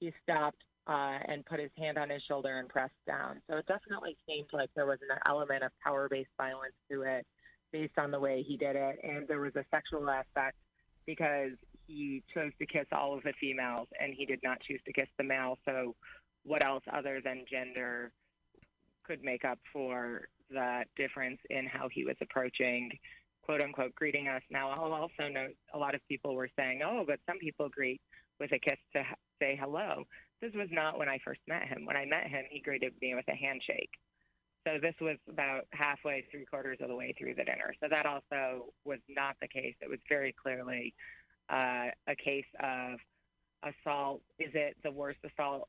he 0.00 0.12
stopped 0.22 0.62
uh, 0.86 1.18
and 1.26 1.44
put 1.44 1.60
his 1.60 1.70
hand 1.76 1.98
on 1.98 2.10
his 2.10 2.22
shoulder 2.22 2.58
and 2.58 2.68
pressed 2.68 2.92
down. 3.06 3.40
So 3.50 3.58
it 3.58 3.66
definitely 3.66 4.16
seemed 4.28 4.48
like 4.52 4.70
there 4.74 4.86
was 4.86 4.98
an 5.08 5.18
element 5.26 5.62
of 5.62 5.70
power-based 5.84 6.30
violence 6.38 6.74
to 6.90 7.02
it 7.02 7.26
based 7.72 7.98
on 7.98 8.10
the 8.10 8.18
way 8.18 8.42
he 8.46 8.56
did 8.56 8.76
it. 8.76 8.98
And 9.02 9.28
there 9.28 9.40
was 9.40 9.54
a 9.56 9.64
sexual 9.72 10.08
aspect 10.08 10.56
because 11.06 11.52
he 11.86 12.22
chose 12.34 12.52
to 12.58 12.66
kiss 12.66 12.86
all 12.92 13.16
of 13.16 13.22
the 13.22 13.32
females 13.40 13.88
and 14.00 14.14
he 14.16 14.26
did 14.26 14.40
not 14.42 14.60
choose 14.60 14.80
to 14.86 14.92
kiss 14.92 15.08
the 15.18 15.24
male. 15.24 15.58
So 15.66 15.94
what 16.44 16.64
else 16.64 16.82
other 16.92 17.20
than 17.22 17.44
gender 17.50 18.12
could 19.08 19.24
make 19.24 19.44
up 19.44 19.58
for 19.72 20.28
the 20.50 20.84
difference 20.96 21.38
in 21.50 21.66
how 21.66 21.88
he 21.90 22.04
was 22.04 22.16
approaching 22.20 22.90
quote 23.48 23.62
unquote 23.62 23.94
greeting 23.94 24.28
us. 24.28 24.42
Now, 24.50 24.70
I'll 24.70 24.92
also 24.92 25.28
note 25.32 25.54
a 25.72 25.78
lot 25.78 25.94
of 25.94 26.06
people 26.06 26.34
were 26.34 26.50
saying, 26.58 26.82
oh, 26.84 27.04
but 27.06 27.18
some 27.26 27.38
people 27.38 27.68
greet 27.70 28.00
with 28.38 28.52
a 28.52 28.58
kiss 28.58 28.78
to 28.94 29.02
say 29.40 29.58
hello. 29.58 30.04
This 30.42 30.52
was 30.54 30.68
not 30.70 30.98
when 30.98 31.08
I 31.08 31.18
first 31.24 31.40
met 31.48 31.66
him. 31.66 31.86
When 31.86 31.96
I 31.96 32.04
met 32.04 32.28
him, 32.28 32.44
he 32.50 32.60
greeted 32.60 32.92
me 33.00 33.14
with 33.14 33.24
a 33.28 33.34
handshake. 33.34 33.90
So 34.66 34.74
this 34.80 34.94
was 35.00 35.16
about 35.28 35.62
halfway, 35.72 36.26
three 36.30 36.44
quarters 36.44 36.76
of 36.82 36.88
the 36.88 36.94
way 36.94 37.14
through 37.18 37.34
the 37.34 37.44
dinner. 37.44 37.72
So 37.82 37.88
that 37.90 38.04
also 38.04 38.66
was 38.84 38.98
not 39.08 39.36
the 39.40 39.48
case. 39.48 39.74
It 39.80 39.88
was 39.88 39.98
very 40.10 40.34
clearly 40.40 40.94
uh, 41.48 41.86
a 42.06 42.14
case 42.14 42.44
of 42.62 42.98
assault. 43.62 44.20
Is 44.38 44.50
it 44.52 44.76
the 44.84 44.90
worst 44.90 45.20
assault 45.24 45.68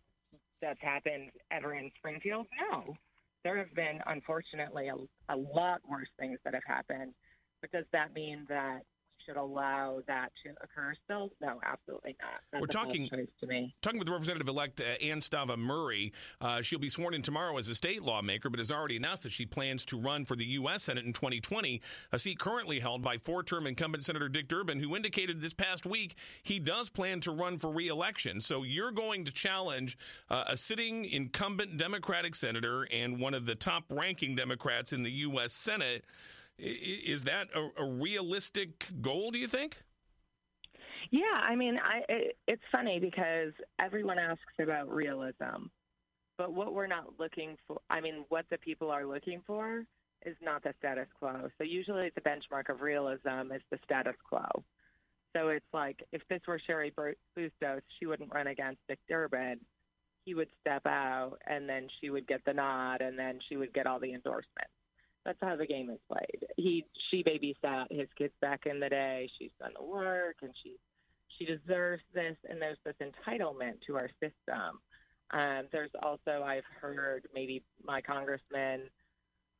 that's 0.62 0.81
happened 0.81 1.31
ever 1.50 1.74
in 1.75 1.91
Springfield? 1.98 2.48
No. 2.69 2.98
There 3.43 3.58
have 3.58 3.74
been, 3.74 4.00
unfortunately, 4.05 4.89
a, 4.89 5.34
a 5.34 5.38
lot 5.38 5.81
worse 5.89 6.10
things 6.19 6.39
that 6.43 6.53
have 6.53 6.63
happened. 6.65 7.13
But 7.62 7.72
does 7.72 7.86
that 7.93 8.13
mean 8.13 8.46
that 8.50 8.81
should 9.29 9.38
allow 9.38 10.01
that 10.07 10.31
to 10.43 10.51
occur 10.63 10.93
still? 11.05 11.29
No, 11.41 11.59
absolutely 11.63 12.15
not. 12.21 12.41
That's 12.51 12.62
We're 12.62 12.67
talking 12.67 13.09
to 13.09 13.48
me. 13.48 13.75
talking 13.81 14.00
with 14.00 14.09
Representative-elect 14.09 14.81
uh, 14.81 15.05
Anne 15.05 15.19
Stava-Murray. 15.19 16.13
Uh, 16.41 16.62
she'll 16.62 16.79
be 16.79 16.89
sworn 16.89 17.13
in 17.13 17.21
tomorrow 17.21 17.57
as 17.57 17.69
a 17.69 17.75
state 17.75 18.01
lawmaker, 18.01 18.50
but 18.50 18.59
has 18.59 18.71
already 18.71 18.98
announced 18.98 19.24
that 19.24 19.31
she 19.31 19.45
plans 19.45 19.86
to 19.86 20.00
run 20.00 20.25
for 20.25 20.36
the 20.36 20.45
U.S. 20.45 20.83
Senate 20.83 21.05
in 21.05 21.13
2020, 21.13 21.81
a 22.12 22.19
seat 22.19 22.39
currently 22.39 22.79
held 22.79 23.03
by 23.03 23.17
four-term 23.17 23.67
incumbent 23.67 24.03
Senator 24.03 24.29
Dick 24.29 24.48
Durbin, 24.48 24.79
who 24.79 24.95
indicated 24.95 25.41
this 25.41 25.53
past 25.53 25.86
week 25.86 26.15
he 26.43 26.59
does 26.59 26.89
plan 26.89 27.19
to 27.21 27.31
run 27.31 27.57
for 27.57 27.71
re-election. 27.71 28.41
So 28.41 28.63
you're 28.63 28.91
going 28.91 29.25
to 29.25 29.31
challenge 29.31 29.98
uh, 30.29 30.45
a 30.48 30.57
sitting 30.57 31.05
incumbent 31.05 31.77
Democratic 31.77 32.36
senator 32.36 32.88
and 32.91 33.19
one 33.19 33.33
of 33.33 33.45
the 33.45 33.55
top-ranking 33.55 34.36
Democrats 34.36 34.93
in 34.93 35.03
the 35.03 35.12
U.S. 35.12 35.53
Senate. 35.53 36.03
Is 36.59 37.23
that 37.23 37.47
a, 37.55 37.69
a 37.81 37.85
realistic 37.85 38.89
goal, 39.01 39.31
do 39.31 39.39
you 39.39 39.47
think? 39.47 39.81
Yeah, 41.11 41.39
I 41.41 41.55
mean, 41.55 41.79
I, 41.81 42.03
it, 42.09 42.37
it's 42.47 42.61
funny 42.71 42.99
because 42.99 43.53
everyone 43.79 44.19
asks 44.19 44.53
about 44.59 44.93
realism, 44.93 45.67
but 46.37 46.53
what 46.53 46.73
we're 46.73 46.87
not 46.87 47.13
looking 47.17 47.55
for, 47.65 47.79
I 47.89 48.01
mean, 48.01 48.25
what 48.29 48.45
the 48.51 48.57
people 48.57 48.91
are 48.91 49.05
looking 49.05 49.41
for 49.47 49.85
is 50.25 50.35
not 50.41 50.63
the 50.63 50.73
status 50.79 51.07
quo. 51.17 51.49
So 51.57 51.63
usually 51.63 52.11
the 52.13 52.21
benchmark 52.21 52.69
of 52.69 52.81
realism 52.81 53.51
is 53.53 53.61
the 53.71 53.79
status 53.83 54.15
quo. 54.27 54.45
So 55.35 55.49
it's 55.49 55.65
like 55.73 56.03
if 56.11 56.21
this 56.29 56.41
were 56.47 56.59
Cheri 56.59 56.91
Bustos, 56.91 57.81
she 57.97 58.05
wouldn't 58.05 58.33
run 58.33 58.47
against 58.47 58.79
Dick 58.87 58.99
Durbin. 59.07 59.59
He 60.25 60.33
would 60.33 60.49
step 60.61 60.85
out, 60.85 61.37
and 61.47 61.67
then 61.67 61.87
she 61.99 62.09
would 62.09 62.27
get 62.27 62.41
the 62.45 62.53
nod, 62.53 63.01
and 63.01 63.17
then 63.17 63.39
she 63.47 63.55
would 63.55 63.73
get 63.73 63.87
all 63.87 63.99
the 63.99 64.13
endorsements. 64.13 64.73
That's 65.25 65.38
how 65.41 65.55
the 65.55 65.65
game 65.65 65.89
is 65.89 65.99
played. 66.11 66.45
He 66.57 66.85
she 67.09 67.23
babysat 67.23 67.91
his 67.91 68.07
kids 68.17 68.33
back 68.41 68.65
in 68.65 68.79
the 68.79 68.89
day. 68.89 69.29
She's 69.38 69.51
done 69.59 69.73
the 69.77 69.83
work, 69.83 70.38
and 70.41 70.51
she 70.63 70.77
she 71.38 71.45
deserves 71.45 72.03
this. 72.13 72.38
And 72.49 72.61
there's 72.61 72.77
this 72.85 72.95
entitlement 73.01 73.81
to 73.88 73.97
our 73.97 74.09
system. 74.19 74.79
Um, 75.31 75.63
there's 75.71 75.91
also 76.01 76.43
I've 76.43 76.63
heard 76.81 77.27
maybe 77.33 77.63
my 77.83 78.01
congressman 78.01 78.83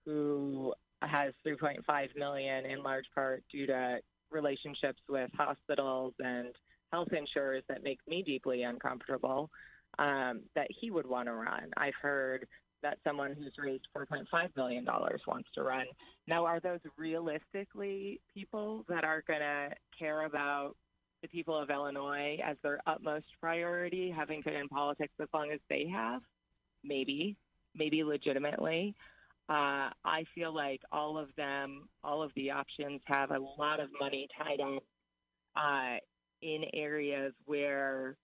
who 0.06 0.74
has 1.02 1.34
3.5 1.46 2.16
million 2.16 2.66
in 2.66 2.84
large 2.84 3.06
part 3.14 3.44
due 3.52 3.68
to 3.68 4.00
relationships 4.32 5.02
with 5.08 5.30
hospitals 5.38 6.14
and 6.20 6.50
health 6.92 7.14
insurers 7.14 7.64
that 7.70 7.84
make 7.84 8.00
me 8.08 8.24
deeply 8.24 8.64
uncomfortable 8.64 9.50
um, 9.98 10.42
that 10.56 10.68
he 10.70 10.92
would 10.92 11.08
want 11.08 11.28
to 11.28 11.34
run. 11.34 11.72
I've 11.78 11.96
heard 12.02 12.48
that 12.82 12.98
someone 13.04 13.36
who's 13.38 13.54
raised 13.58 13.88
$4.5 13.96 14.56
million 14.56 14.86
wants 14.86 15.50
to 15.56 15.64
run. 15.64 15.86
Now, 16.28 16.46
are 16.46 16.60
those 16.60 16.80
realistically 16.98 18.22
people 18.34 18.86
that 18.90 19.04
are 19.04 19.24
going 19.28 19.40
to 19.40 19.70
care 19.98 20.26
about 20.26 20.76
the 21.22 21.28
people 21.28 21.58
of 21.58 21.70
Illinois 21.70 22.40
as 22.44 22.56
their 22.64 22.80
utmost 22.88 23.26
priority, 23.42 24.10
having 24.16 24.42
been 24.42 24.56
in 24.56 24.68
politics 24.68 25.14
as 25.22 25.28
long 25.34 25.52
as 25.52 25.60
they 25.70 25.88
have? 25.94 26.22
Maybe, 26.84 27.36
maybe 27.76 28.04
legitimately. 28.04 28.96
Uh, 29.50 29.90
I 30.06 30.26
feel 30.36 30.54
like 30.54 30.82
all 30.92 31.18
of 31.18 31.30
them, 31.36 31.90
all 32.04 32.22
of 32.22 32.32
the 32.36 32.52
options 32.52 33.02
have 33.06 33.32
a 33.32 33.40
lot 33.40 33.80
of 33.80 33.90
money 34.00 34.28
tied 34.38 34.62
up 34.62 34.84
uh, 35.56 35.98
in 36.42 36.64
areas 36.74 37.34
where 37.46 38.16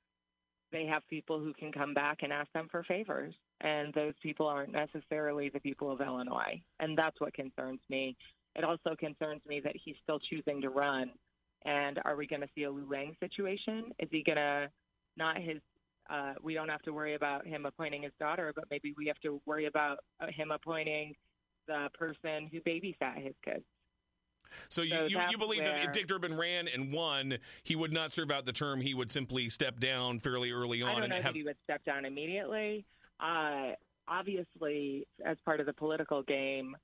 they 0.71 0.85
have 0.85 1.01
people 1.09 1.39
who 1.39 1.53
can 1.53 1.71
come 1.71 1.93
back 1.93 2.19
and 2.21 2.31
ask 2.31 2.51
them 2.53 2.67
for 2.71 2.83
favors 2.83 3.33
and 3.61 3.93
those 3.93 4.13
people 4.21 4.47
aren't 4.47 4.71
necessarily 4.71 5.49
the 5.49 5.59
people 5.59 5.91
of 5.91 6.01
Illinois. 6.01 6.61
And 6.79 6.97
that's 6.97 7.19
what 7.19 7.33
concerns 7.33 7.79
me. 7.89 8.15
It 8.55 8.63
also 8.63 8.95
concerns 8.97 9.41
me 9.47 9.59
that 9.61 9.75
he's 9.75 9.95
still 10.03 10.19
choosing 10.19 10.61
to 10.61 10.69
run. 10.69 11.11
And 11.65 11.99
are 12.05 12.15
we 12.15 12.27
going 12.27 12.41
to 12.41 12.49
see 12.55 12.63
a 12.63 12.71
Lou 12.71 12.87
Lang 12.89 13.15
situation? 13.19 13.91
Is 13.99 14.09
he 14.11 14.23
going 14.23 14.37
to 14.37 14.69
not 15.17 15.37
his? 15.37 15.57
Uh, 16.07 16.33
we 16.43 16.53
don't 16.53 16.69
have 16.69 16.83
to 16.83 16.91
worry 16.91 17.15
about 17.15 17.47
him 17.47 17.65
appointing 17.65 18.03
his 18.03 18.11
daughter, 18.19 18.53
but 18.55 18.65
maybe 18.69 18.93
we 18.95 19.07
have 19.07 19.19
to 19.21 19.41
worry 19.47 19.65
about 19.65 19.97
uh, 20.19 20.27
him 20.27 20.51
appointing 20.51 21.15
the 21.67 21.89
person 21.97 22.47
who 22.51 22.61
babysat 22.61 23.23
his 23.23 23.33
kids. 23.43 23.63
So 24.69 24.83
you, 24.83 24.91
so 24.91 25.05
you, 25.05 25.19
you, 25.31 25.37
believe 25.39 25.63
where, 25.63 25.73
that 25.73 25.85
if 25.85 25.91
Dick 25.91 26.05
Durbin 26.05 26.37
ran 26.37 26.67
and 26.67 26.93
won, 26.93 27.39
he 27.63 27.75
would 27.75 27.91
not 27.91 28.13
serve 28.13 28.29
out 28.29 28.45
the 28.45 28.53
term. 28.53 28.79
He 28.79 28.93
would 28.93 29.09
simply 29.09 29.49
step 29.49 29.79
down 29.79 30.19
fairly 30.19 30.51
early 30.51 30.83
on. 30.83 30.89
I 30.89 30.99
don't 30.99 31.09
know 31.09 31.15
have, 31.15 31.25
if 31.25 31.35
he 31.35 31.43
would 31.43 31.57
step 31.63 31.83
down 31.83 32.05
immediately. 32.05 32.85
Uh, 33.19 33.71
obviously, 34.07 35.07
as 35.25 35.37
part 35.45 35.59
of 35.59 35.65
the 35.65 35.73
political 35.73 36.23
game, 36.23 36.75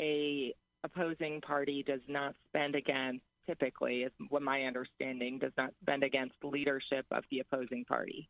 a 0.00 0.54
opposing 0.84 1.40
party 1.40 1.82
does 1.82 2.00
not 2.08 2.34
spend 2.48 2.74
against, 2.74 3.24
typically, 3.46 4.02
is 4.02 4.12
what 4.28 4.42
my 4.42 4.62
understanding, 4.64 5.38
does 5.38 5.52
not 5.56 5.72
spend 5.82 6.02
against 6.02 6.34
leadership 6.42 7.06
of 7.10 7.24
the 7.30 7.40
opposing 7.40 7.84
party. 7.84 8.28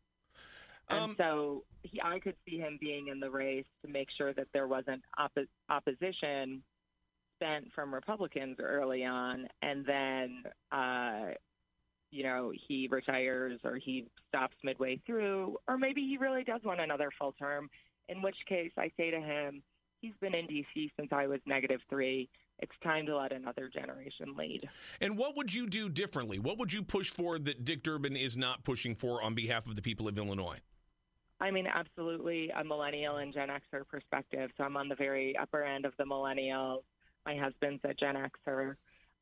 And 0.89 0.99
um, 0.99 1.15
so 1.17 1.63
he, 1.83 2.01
I 2.01 2.19
could 2.19 2.35
see 2.47 2.57
him 2.57 2.77
being 2.79 3.07
in 3.07 3.19
the 3.19 3.29
race 3.29 3.65
to 3.85 3.91
make 3.91 4.09
sure 4.11 4.33
that 4.33 4.47
there 4.53 4.67
wasn't 4.67 5.01
oppo- 5.17 5.47
opposition 5.69 6.61
spent 7.37 7.71
from 7.73 7.93
Republicans 7.93 8.57
early 8.59 9.03
on, 9.03 9.47
and 9.61 9.85
then 9.85 10.43
uh, 10.71 11.31
you 12.13 12.23
know, 12.23 12.51
he 12.67 12.87
retires 12.89 13.59
or 13.63 13.75
he 13.77 14.05
stops 14.29 14.55
midway 14.63 15.01
through, 15.05 15.57
or 15.67 15.77
maybe 15.77 16.01
he 16.01 16.17
really 16.17 16.43
does 16.43 16.61
want 16.63 16.79
another 16.79 17.09
full 17.17 17.33
term, 17.33 17.69
in 18.07 18.21
which 18.21 18.35
case 18.47 18.71
I 18.77 18.91
say 18.95 19.09
to 19.09 19.19
him, 19.19 19.63
he's 19.99 20.13
been 20.21 20.35
in 20.35 20.45
D.C. 20.45 20.91
since 20.97 21.09
I 21.11 21.25
was 21.25 21.39
negative 21.47 21.81
three. 21.89 22.29
it's 22.59 22.71
time 22.83 23.07
to 23.07 23.17
let 23.17 23.31
another 23.31 23.67
generation 23.67 24.35
lead. 24.37 24.69
And 25.01 25.17
what 25.17 25.35
would 25.35 25.51
you 25.53 25.67
do 25.67 25.89
differently? 25.89 26.37
What 26.37 26.59
would 26.59 26.71
you 26.71 26.83
push 26.83 27.09
for 27.09 27.39
that 27.39 27.65
Dick 27.65 27.81
Durbin 27.81 28.15
is 28.15 28.37
not 28.37 28.63
pushing 28.63 28.93
for 28.93 29.23
on 29.23 29.33
behalf 29.33 29.65
of 29.67 29.75
the 29.75 29.81
people 29.81 30.07
of 30.07 30.17
Illinois? 30.17 30.59
I 31.41 31.49
mean, 31.51 31.67
absolutely 31.67 32.51
a 32.51 32.63
millennial 32.63 33.17
and 33.17 33.33
Gen 33.33 33.49
Xer 33.49 33.87
perspective. 33.87 34.51
So 34.55 34.63
I'm 34.63 34.77
on 34.77 34.87
the 34.87 34.95
very 34.95 35.35
upper 35.35 35.63
end 35.63 35.85
of 35.85 35.93
the 35.97 36.03
millennials. 36.03 36.83
My 37.25 37.35
husband's 37.35 37.81
a 37.83 37.93
Gen 37.93 38.15
Xer. 38.47 38.75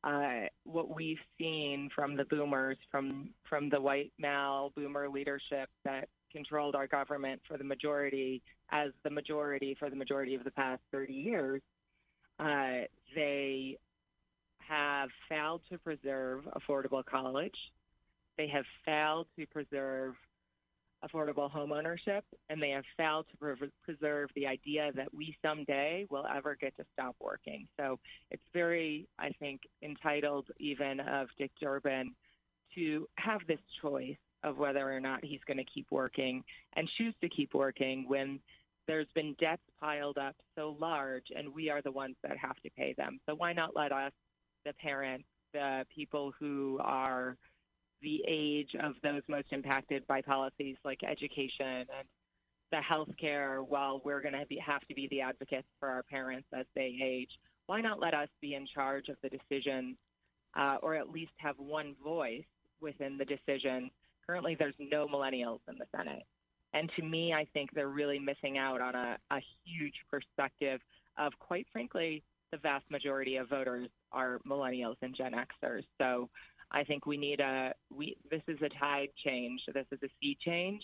Uh, 0.04 0.46
what 0.64 0.94
we've 0.94 1.20
seen 1.38 1.88
from 1.94 2.16
the 2.16 2.24
boomers, 2.24 2.76
from 2.90 3.30
from 3.48 3.68
the 3.68 3.80
white 3.80 4.12
male 4.18 4.72
boomer 4.74 5.08
leadership 5.08 5.68
that 5.84 6.08
controlled 6.32 6.74
our 6.74 6.86
government 6.88 7.40
for 7.46 7.56
the 7.56 7.64
majority, 7.64 8.42
as 8.70 8.90
the 9.04 9.10
majority 9.10 9.76
for 9.78 9.90
the 9.90 9.96
majority 9.96 10.34
of 10.34 10.42
the 10.42 10.50
past 10.50 10.80
30 10.90 11.12
years, 11.12 11.62
uh, 12.40 12.86
they 13.14 13.78
have 14.58 15.10
failed 15.28 15.60
to 15.70 15.78
preserve 15.78 16.44
affordable 16.56 17.04
college. 17.04 17.54
They 18.38 18.48
have 18.48 18.64
failed 18.84 19.26
to 19.38 19.46
preserve 19.46 20.14
affordable 21.04 21.50
home 21.50 21.72
ownership, 21.72 22.24
and 22.48 22.62
they 22.62 22.70
have 22.70 22.84
failed 22.96 23.26
to 23.30 23.36
pre- 23.36 23.70
preserve 23.84 24.30
the 24.34 24.46
idea 24.46 24.92
that 24.94 25.12
we 25.12 25.36
someday 25.42 26.06
will 26.10 26.26
ever 26.34 26.56
get 26.60 26.76
to 26.76 26.84
stop 26.92 27.16
working. 27.20 27.66
So 27.78 27.98
it's 28.30 28.42
very, 28.52 29.08
I 29.18 29.30
think, 29.38 29.62
entitled 29.82 30.46
even 30.58 31.00
of 31.00 31.28
Dick 31.38 31.50
Durbin 31.60 32.14
to 32.74 33.06
have 33.16 33.40
this 33.46 33.60
choice 33.80 34.16
of 34.44 34.58
whether 34.58 34.90
or 34.90 35.00
not 35.00 35.24
he's 35.24 35.40
going 35.46 35.58
to 35.58 35.64
keep 35.64 35.86
working 35.90 36.42
and 36.74 36.88
choose 36.98 37.14
to 37.20 37.28
keep 37.28 37.54
working 37.54 38.08
when 38.08 38.40
there's 38.88 39.06
been 39.14 39.36
debts 39.38 39.62
piled 39.80 40.18
up 40.18 40.34
so 40.56 40.76
large 40.80 41.26
and 41.36 41.54
we 41.54 41.70
are 41.70 41.82
the 41.82 41.92
ones 41.92 42.16
that 42.22 42.36
have 42.36 42.56
to 42.62 42.70
pay 42.76 42.94
them. 42.96 43.20
So 43.28 43.34
why 43.34 43.52
not 43.52 43.76
let 43.76 43.92
us, 43.92 44.12
the 44.64 44.72
parents, 44.74 45.26
the 45.52 45.84
people 45.94 46.32
who 46.38 46.78
are 46.82 47.36
the 48.02 48.22
age 48.26 48.70
of 48.80 48.94
those 49.02 49.22
most 49.28 49.46
impacted 49.52 50.06
by 50.06 50.20
policies 50.22 50.76
like 50.84 51.00
education 51.04 51.66
and 51.66 52.08
the 52.70 52.80
health 52.80 53.10
care 53.20 53.62
while 53.62 54.00
we're 54.04 54.20
going 54.20 54.34
to 54.34 54.56
have 54.60 54.80
to 54.88 54.94
be 54.94 55.06
the 55.08 55.20
advocates 55.20 55.68
for 55.78 55.88
our 55.88 56.02
parents 56.02 56.48
as 56.52 56.66
they 56.74 56.98
age. 57.02 57.30
Why 57.66 57.80
not 57.80 58.00
let 58.00 58.14
us 58.14 58.28
be 58.40 58.54
in 58.54 58.66
charge 58.66 59.08
of 59.08 59.16
the 59.22 59.28
decisions 59.28 59.96
uh, 60.56 60.76
or 60.82 60.94
at 60.94 61.10
least 61.10 61.32
have 61.36 61.56
one 61.58 61.94
voice 62.02 62.44
within 62.80 63.18
the 63.18 63.24
decision? 63.24 63.90
Currently, 64.26 64.56
there's 64.58 64.74
no 64.78 65.06
millennials 65.06 65.60
in 65.68 65.76
the 65.78 65.86
Senate. 65.94 66.22
And 66.74 66.90
to 66.96 67.02
me, 67.02 67.34
I 67.34 67.46
think 67.52 67.70
they're 67.72 67.88
really 67.88 68.18
missing 68.18 68.56
out 68.56 68.80
on 68.80 68.94
a, 68.94 69.18
a 69.30 69.40
huge 69.64 69.94
perspective 70.10 70.80
of, 71.18 71.32
quite 71.38 71.66
frankly, 71.72 72.22
the 72.50 72.58
vast 72.58 72.84
majority 72.90 73.36
of 73.36 73.48
voters 73.48 73.88
are 74.12 74.38
millennials 74.48 74.96
and 75.02 75.14
Gen 75.14 75.32
Xers. 75.32 75.84
So 76.00 76.28
I 76.72 76.84
think 76.84 77.06
we 77.06 77.16
need 77.16 77.40
a 77.40 77.74
we. 77.94 78.16
This 78.30 78.42
is 78.48 78.58
a 78.62 78.68
tide 78.68 79.08
change. 79.24 79.60
This 79.72 79.86
is 79.92 79.98
a 80.02 80.08
sea 80.20 80.36
change, 80.44 80.82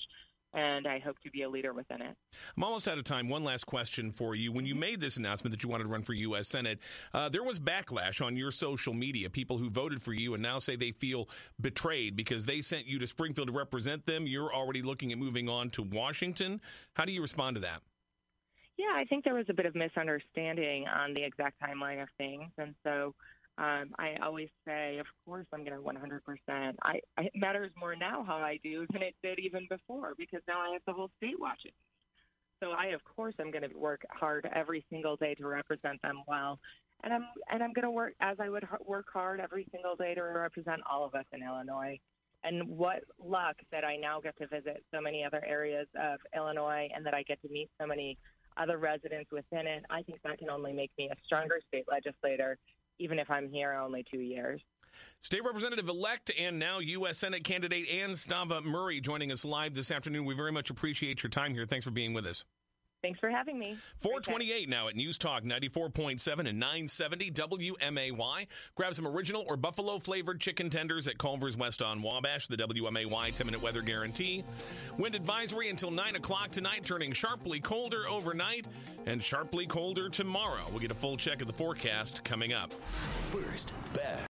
and 0.55 0.87
I 0.87 0.99
hope 0.99 1.17
to 1.25 1.31
be 1.31 1.43
a 1.43 1.49
leader 1.49 1.73
within 1.73 2.03
it. 2.03 2.15
I'm 2.57 2.65
almost 2.65 2.89
out 2.89 2.99
of 2.99 3.05
time. 3.05 3.29
One 3.29 3.45
last 3.45 3.65
question 3.65 4.13
for 4.13 4.35
you. 4.35 4.53
When 4.53 4.67
you 4.67 4.75
mm-hmm. 4.75 4.81
made 4.81 5.01
this 5.01 5.17
announcement 5.17 5.53
that 5.53 5.63
you 5.63 5.69
wanted 5.69 5.85
to 5.85 5.91
run 5.91 6.03
for 6.03 6.13
U.S. 6.13 6.49
Senate, 6.49 6.79
uh, 7.15 7.29
there 7.29 7.43
was 7.43 7.59
backlash 7.59 8.25
on 8.25 8.37
your 8.37 8.51
social 8.51 8.93
media. 8.93 9.31
People 9.31 9.57
who 9.57 9.71
voted 9.71 10.03
for 10.03 10.13
you 10.13 10.35
and 10.35 10.43
now 10.43 10.59
say 10.59 10.77
they 10.77 10.93
feel 10.93 11.29
betrayed 11.61 12.17
because 12.17 12.47
they 12.47 12.61
sent 12.61 12.87
you 12.87 12.99
to 12.99 13.07
Springfield 13.07 13.49
to 13.49 13.55
represent 13.55 14.05
them. 14.07 14.27
You're 14.27 14.53
already 14.53 14.83
looking 14.83 15.13
at 15.13 15.19
moving 15.19 15.49
on 15.49 15.71
to 15.71 15.83
Washington. 15.83 16.61
How 16.95 17.05
do 17.05 17.13
you 17.13 17.23
respond 17.23 17.57
to 17.57 17.61
that? 17.63 17.81
Yeah, 18.77 18.93
I 18.95 19.05
think 19.05 19.25
there 19.25 19.35
was 19.35 19.47
a 19.49 19.55
bit 19.55 19.67
of 19.67 19.75
misunderstanding 19.75 20.87
on 20.87 21.13
the 21.13 21.25
exact 21.25 21.61
timeline 21.61 22.01
of 22.01 22.09
things, 22.17 22.49
and 22.59 22.77
so 22.85 23.13
um, 23.59 23.91
I 23.99 24.15
always 24.23 24.49
say, 24.65 24.99
of 24.99 25.07
course, 25.27 25.47
I'm 25.53 25.65
going 25.65 25.77
to 25.77 25.83
100%. 25.83 26.75
I, 26.83 27.01
it 27.19 27.33
matters 27.35 27.73
more 27.77 27.97
now 27.97 28.23
how 28.25 28.37
I 28.37 28.61
do 28.63 28.87
than 28.93 29.03
it 29.03 29.17
did 29.21 29.41
even 29.41 29.67
before 29.69 30.13
because 30.17 30.41
now 30.47 30.61
I 30.61 30.75
have 30.75 30.83
the 30.87 30.93
whole 30.93 31.11
state 31.17 31.41
watching. 31.41 31.73
So 32.63 32.71
I, 32.71 32.87
of 32.87 33.01
course, 33.05 33.35
I'm 33.41 33.51
going 33.51 33.69
to 33.69 33.77
work 33.77 34.03
hard 34.11 34.49
every 34.55 34.85
single 34.91 35.17
day 35.17 35.35
to 35.35 35.47
represent 35.47 36.01
them 36.03 36.23
well, 36.27 36.59
and 37.05 37.13
I'm 37.13 37.27
and 37.51 37.63
I'm 37.63 37.73
going 37.73 37.85
to 37.85 37.91
work 37.91 38.15
as 38.21 38.37
I 38.41 38.49
would 38.49 38.67
work 38.85 39.07
hard 39.13 39.39
every 39.39 39.67
single 39.71 39.95
day 39.95 40.15
to 40.15 40.23
represent 40.23 40.81
all 40.91 41.05
of 41.05 41.15
us 41.15 41.25
in 41.33 41.43
Illinois. 41.43 42.01
And 42.43 42.69
what 42.69 43.05
luck 43.25 43.57
that 43.71 43.85
I 43.85 43.97
now 43.97 44.21
get 44.21 44.37
to 44.39 44.49
visit 44.49 44.83
so 44.93 45.01
many 45.01 45.25
other 45.25 45.45
areas 45.47 45.87
of 46.01 46.19
Illinois, 46.35 46.89
and 46.95 47.07
that 47.07 47.15
I 47.15 47.23
get 47.23 47.41
to 47.43 47.49
meet 47.49 47.71
so 47.81 47.87
many 47.87 48.19
other 48.57 48.79
residents 48.79 49.31
within 49.31 49.69
it. 49.69 49.85
I 49.89 50.03
think 50.03 50.21
that 50.25 50.39
can 50.39 50.51
only 50.51 50.73
make 50.73 50.91
me 50.99 51.11
a 51.13 51.17
stronger 51.25 51.61
state 51.69 51.85
legislator 51.89 52.59
even 52.99 53.19
if 53.19 53.31
I'm 53.31 53.49
here 53.49 53.73
only 53.73 54.05
two 54.11 54.21
years. 54.21 54.61
State 55.21 55.45
Representative 55.45 55.89
elect 55.89 56.31
and 56.39 56.59
now 56.59 56.79
U.S. 56.79 57.19
Senate 57.19 57.45
candidate 57.45 57.89
Anne 57.91 58.11
Stava-Murray 58.11 59.01
joining 59.01 59.31
us 59.33 59.45
live 59.45 59.75
this 59.75 59.91
afternoon. 59.91 60.25
We 60.25 60.35
very 60.35 60.53
much 60.53 60.71
appreciate 60.71 61.23
your 61.23 61.31
time 61.31 61.55
here. 61.55 61.67
Thanks 61.67 61.85
for 61.85 61.91
being 61.91 62.15
with 62.15 62.27
us. 62.27 62.45
Thanks 63.01 63.21
for 63.21 63.31
having 63.31 63.59
me. 63.59 63.77
428 63.99 64.69
now 64.69 64.89
at 64.89 64.97
News 64.97 65.19
Talk 65.19 65.45
94.7 65.45 66.49
and 66.49 66.59
970 66.59 67.31
WMAY. 67.31 68.47
Grab 68.75 68.95
some 68.95 69.07
original 69.07 69.45
or 69.47 69.57
buffalo 69.57 70.01
flavored 70.01 70.41
chicken 70.41 70.69
tenders 70.69 71.07
at 71.07 71.17
Culver's 71.17 71.57
West 71.57 71.81
on 71.81 72.03
Wabash. 72.03 72.49
The 72.49 72.57
WMAY 72.57 73.37
10 73.37 73.47
minute 73.47 73.63
weather 73.63 73.83
guarantee. 73.83 74.43
Wind 74.99 75.15
advisory 75.15 75.71
until 75.71 75.93
9 75.93 76.17
o'clock 76.17 76.51
tonight, 76.51 76.83
turning 76.83 77.13
sharply 77.13 77.61
colder 77.61 78.09
overnight 78.09 78.67
and 79.07 79.23
sharply 79.23 79.67
colder 79.67 80.09
tomorrow. 80.09 80.63
We'll 80.71 80.81
get 80.81 80.91
a 80.91 80.95
full 80.95 81.17
check 81.17 81.41
of 81.41 81.47
the 81.47 81.53
forecast 81.53 82.25
coming 82.25 82.53
up. 82.53 82.73
First, 82.73 83.75
back. 83.95 84.27